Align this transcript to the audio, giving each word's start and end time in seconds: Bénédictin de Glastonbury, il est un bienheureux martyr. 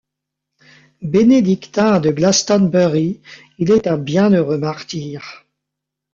Bénédictin 1.03 1.99
de 1.99 2.09
Glastonbury, 2.09 3.21
il 3.59 3.69
est 3.69 3.85
un 3.85 3.99
bienheureux 3.99 4.57
martyr. 4.57 5.45